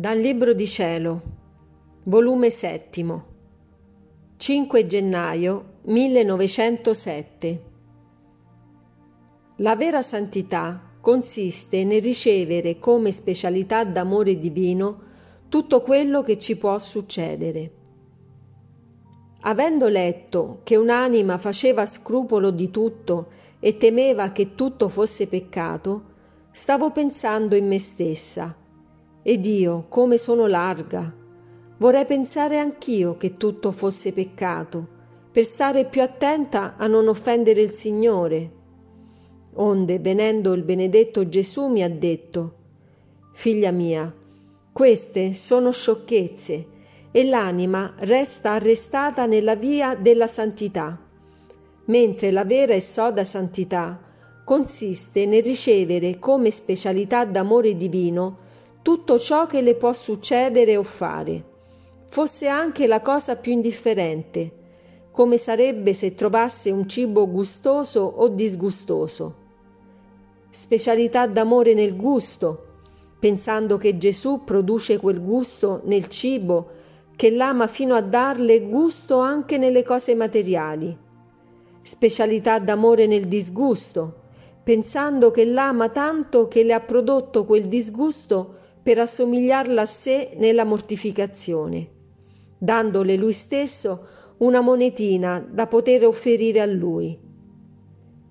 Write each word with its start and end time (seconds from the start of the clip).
Dal 0.00 0.18
Libro 0.18 0.54
di 0.54 0.66
Cielo, 0.66 1.20
volume 2.04 2.48
settimo, 2.48 3.24
5 4.38 4.86
gennaio 4.86 5.72
1907. 5.82 7.62
La 9.56 9.76
vera 9.76 10.00
santità 10.00 10.80
consiste 11.02 11.84
nel 11.84 12.00
ricevere 12.00 12.78
come 12.78 13.12
specialità 13.12 13.84
d'amore 13.84 14.38
divino 14.38 15.02
tutto 15.50 15.82
quello 15.82 16.22
che 16.22 16.38
ci 16.38 16.56
può 16.56 16.78
succedere. 16.78 17.70
Avendo 19.40 19.88
letto 19.88 20.60
che 20.62 20.76
un'anima 20.76 21.36
faceva 21.36 21.84
scrupolo 21.84 22.50
di 22.50 22.70
tutto 22.70 23.32
e 23.60 23.76
temeva 23.76 24.32
che 24.32 24.54
tutto 24.54 24.88
fosse 24.88 25.26
peccato, 25.26 26.04
stavo 26.52 26.90
pensando 26.90 27.54
in 27.54 27.66
me 27.66 27.78
stessa 27.78 28.56
ed 29.22 29.44
io, 29.44 29.86
come 29.88 30.16
sono 30.16 30.46
larga, 30.46 31.12
vorrei 31.78 32.04
pensare 32.04 32.58
anch'io 32.58 33.16
che 33.16 33.36
tutto 33.36 33.72
fosse 33.72 34.12
peccato, 34.12 34.98
per 35.30 35.44
stare 35.44 35.84
più 35.84 36.02
attenta 36.02 36.74
a 36.76 36.86
non 36.86 37.08
offendere 37.08 37.60
il 37.60 37.70
Signore. 37.70 38.58
Onde, 39.54 39.98
venendo 39.98 40.52
il 40.52 40.62
benedetto 40.62 41.28
Gesù, 41.28 41.68
mi 41.68 41.82
ha 41.82 41.90
detto, 41.90 42.54
Figlia 43.32 43.70
mia, 43.70 44.12
queste 44.72 45.34
sono 45.34 45.70
sciocchezze 45.70 46.66
e 47.10 47.24
l'anima 47.24 47.94
resta 47.98 48.52
arrestata 48.52 49.26
nella 49.26 49.56
via 49.56 49.94
della 49.94 50.26
santità, 50.26 50.98
mentre 51.86 52.30
la 52.30 52.44
vera 52.44 52.74
e 52.74 52.80
soda 52.80 53.24
santità 53.24 54.00
consiste 54.44 55.26
nel 55.26 55.42
ricevere 55.42 56.18
come 56.18 56.50
specialità 56.50 57.24
d'amore 57.24 57.76
divino 57.76 58.48
tutto 58.82 59.18
ciò 59.18 59.46
che 59.46 59.60
le 59.60 59.74
può 59.74 59.92
succedere 59.92 60.76
o 60.76 60.82
fare, 60.82 61.44
fosse 62.06 62.48
anche 62.48 62.86
la 62.86 63.00
cosa 63.00 63.36
più 63.36 63.52
indifferente, 63.52 64.58
come 65.10 65.36
sarebbe 65.36 65.92
se 65.92 66.14
trovasse 66.14 66.70
un 66.70 66.88
cibo 66.88 67.28
gustoso 67.28 68.00
o 68.00 68.28
disgustoso. 68.28 69.34
Specialità 70.48 71.26
d'amore 71.26 71.74
nel 71.74 71.94
gusto, 71.94 72.66
pensando 73.18 73.76
che 73.76 73.98
Gesù 73.98 74.44
produce 74.44 74.98
quel 74.98 75.22
gusto 75.22 75.82
nel 75.84 76.06
cibo 76.08 76.78
che 77.14 77.30
l'ama 77.30 77.66
fino 77.66 77.94
a 77.94 78.00
darle 78.00 78.62
gusto 78.62 79.18
anche 79.18 79.58
nelle 79.58 79.82
cose 79.82 80.14
materiali. 80.14 80.96
Specialità 81.82 82.58
d'amore 82.58 83.06
nel 83.06 83.28
disgusto, 83.28 84.14
pensando 84.64 85.30
che 85.30 85.44
l'ama 85.44 85.90
tanto 85.90 86.48
che 86.48 86.62
le 86.62 86.72
ha 86.72 86.80
prodotto 86.80 87.44
quel 87.44 87.68
disgusto 87.68 88.54
per 88.82 88.98
assomigliarla 88.98 89.82
a 89.82 89.86
sé 89.86 90.32
nella 90.36 90.64
mortificazione, 90.64 91.88
dandole 92.58 93.16
lui 93.16 93.32
stesso 93.32 94.06
una 94.38 94.60
monetina 94.60 95.44
da 95.46 95.66
poter 95.66 96.04
offerire 96.06 96.60
a 96.60 96.66
lui. 96.66 97.18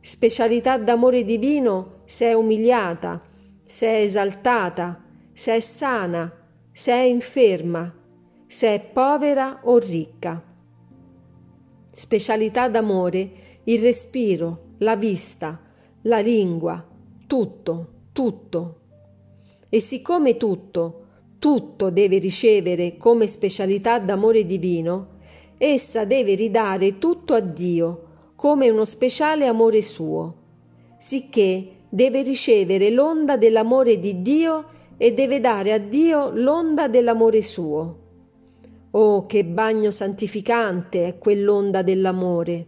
Specialità 0.00 0.78
d'amore 0.78 1.24
divino 1.24 2.02
se 2.06 2.26
è 2.26 2.32
umiliata, 2.32 3.22
se 3.66 3.86
è 3.86 4.00
esaltata, 4.00 5.04
se 5.32 5.54
è 5.54 5.60
sana, 5.60 6.32
se 6.72 6.92
è 6.92 7.02
inferma, 7.02 7.94
se 8.46 8.74
è 8.74 8.80
povera 8.80 9.60
o 9.64 9.76
ricca. 9.76 10.42
Specialità 11.92 12.68
d'amore 12.68 13.30
il 13.64 13.82
respiro, 13.82 14.74
la 14.78 14.96
vista, 14.96 15.60
la 16.02 16.20
lingua, 16.20 16.82
tutto, 17.26 17.92
tutto, 18.12 18.77
e 19.68 19.80
siccome 19.80 20.36
tutto, 20.36 21.04
tutto 21.38 21.90
deve 21.90 22.18
ricevere 22.18 22.96
come 22.96 23.26
specialità 23.26 23.98
d'amore 23.98 24.44
divino, 24.46 25.16
essa 25.58 26.04
deve 26.04 26.34
ridare 26.34 26.98
tutto 26.98 27.34
a 27.34 27.40
Dio 27.40 28.04
come 28.34 28.70
uno 28.70 28.84
speciale 28.84 29.46
amore 29.46 29.82
suo, 29.82 30.36
sicché 30.98 31.70
deve 31.88 32.22
ricevere 32.22 32.90
l'onda 32.90 33.36
dell'amore 33.36 33.98
di 33.98 34.22
Dio 34.22 34.76
e 34.96 35.12
deve 35.12 35.40
dare 35.40 35.72
a 35.72 35.78
Dio 35.78 36.30
l'onda 36.32 36.88
dell'amore 36.88 37.42
suo. 37.42 37.98
Oh, 38.92 39.26
che 39.26 39.44
bagno 39.44 39.90
santificante 39.90 41.06
è 41.06 41.18
quell'onda 41.18 41.82
dell'amore! 41.82 42.66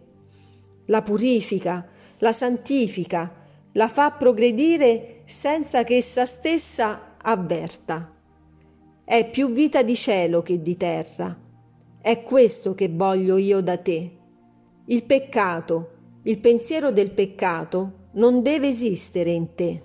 La 0.85 1.01
purifica, 1.01 1.87
la 2.19 2.33
santifica, 2.33 3.40
la 3.73 3.87
fa 3.87 4.11
progredire 4.11 5.21
senza 5.25 5.83
che 5.83 5.97
essa 5.97 6.25
stessa 6.25 7.15
avverta. 7.21 8.13
È 9.03 9.29
più 9.29 9.51
vita 9.51 9.83
di 9.83 9.95
cielo 9.95 10.41
che 10.41 10.61
di 10.61 10.77
terra. 10.77 11.37
È 12.01 12.23
questo 12.23 12.73
che 12.73 12.89
voglio 12.89 13.37
io 13.37 13.61
da 13.61 13.77
te. 13.77 14.17
Il 14.85 15.03
peccato, 15.03 15.89
il 16.23 16.39
pensiero 16.39 16.91
del 16.91 17.11
peccato 17.11 18.09
non 18.13 18.41
deve 18.41 18.67
esistere 18.67 19.31
in 19.31 19.53
te. 19.53 19.83